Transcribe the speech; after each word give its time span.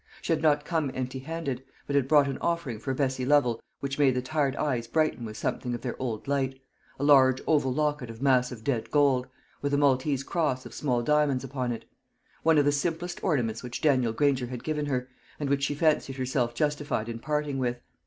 She 0.23 0.33
had 0.33 0.41
not 0.41 0.65
come 0.65 0.89
empty 0.95 1.19
handed, 1.19 1.63
but 1.85 1.95
had 1.95 2.07
brought 2.07 2.27
an 2.27 2.39
offering 2.39 2.79
for 2.79 2.91
Bessie 2.95 3.23
Lovel 3.23 3.61
which 3.81 3.99
made 3.99 4.15
the 4.15 4.21
tired 4.23 4.55
eyes 4.55 4.87
brighten 4.87 5.25
with 5.25 5.37
something 5.37 5.75
of 5.75 5.81
their 5.81 5.95
old 6.01 6.27
light 6.27 6.59
a 6.97 7.03
large 7.03 7.39
oval 7.45 7.71
locket 7.71 8.09
of 8.09 8.19
massive 8.19 8.63
dead 8.63 8.89
gold, 8.89 9.27
with 9.61 9.75
a 9.75 9.77
maltese 9.77 10.23
cross 10.23 10.65
of 10.65 10.73
small 10.73 11.03
diamonds 11.03 11.43
upon 11.43 11.71
it; 11.71 11.85
one 12.41 12.57
of 12.57 12.65
the 12.65 12.71
simplest 12.71 13.23
ornaments 13.23 13.61
which 13.61 13.79
Daniel 13.79 14.11
Granger 14.11 14.47
had 14.47 14.63
given 14.63 14.87
her, 14.87 15.07
and 15.39 15.51
which 15.51 15.65
she 15.65 15.75
fancied 15.75 16.15
herself 16.15 16.55
justified 16.55 17.07
in 17.07 17.19
parting 17.19 17.59
with. 17.59 17.79